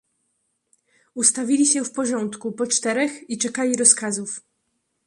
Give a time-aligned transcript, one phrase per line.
[1.15, 4.41] Ustawili się w porządku, po czterech i czekali rozkazów.